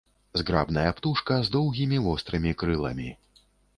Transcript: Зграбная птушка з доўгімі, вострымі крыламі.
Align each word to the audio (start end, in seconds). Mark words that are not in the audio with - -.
Зграбная 0.39 0.93
птушка 0.99 1.37
з 1.47 1.53
доўгімі, 1.55 1.99
вострымі 2.07 2.55
крыламі. 2.63 3.09